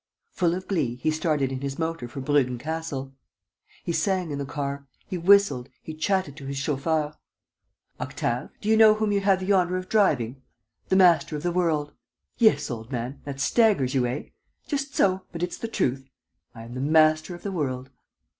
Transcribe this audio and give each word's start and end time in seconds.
Full 0.31 0.55
of 0.55 0.67
glee, 0.67 0.95
he 0.95 1.11
started 1.11 1.51
in 1.51 1.61
his 1.61 1.77
motor 1.77 2.07
for 2.07 2.21
Bruggen 2.21 2.57
Castle. 2.57 3.13
He 3.83 3.91
sang 3.91 4.31
in 4.31 4.39
the 4.39 4.47
car, 4.47 4.87
he 5.05 5.15
whistled, 5.15 5.69
he 5.83 5.93
chatted 5.93 6.35
to 6.37 6.47
his 6.47 6.57
chauffeur: 6.57 7.13
"Octave, 7.99 8.49
do 8.61 8.67
you 8.67 8.75
know 8.75 8.95
whom 8.95 9.11
you 9.11 9.19
have 9.21 9.39
the 9.41 9.51
honor 9.51 9.77
of 9.77 9.89
driving? 9.89 10.41
The 10.89 10.95
master 10.95 11.35
of 11.35 11.43
the 11.43 11.51
world!... 11.51 11.93
Yes, 12.39 12.71
old 12.71 12.91
man, 12.91 13.21
that 13.25 13.39
staggers 13.39 13.93
you, 13.93 14.07
eh? 14.07 14.29
Just 14.67 14.95
so, 14.95 15.27
but 15.31 15.43
it's 15.43 15.59
the 15.59 15.67
truth. 15.67 16.09
I 16.55 16.63
am 16.63 16.73
the 16.73 16.81
master 16.81 17.35
of 17.35 17.43
the 17.43 17.51
world." 17.51 17.91